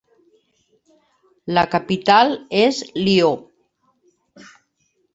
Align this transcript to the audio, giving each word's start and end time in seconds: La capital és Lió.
La 1.57 1.65
capital 1.75 2.35
és 2.65 2.83
Lió. 3.05 3.31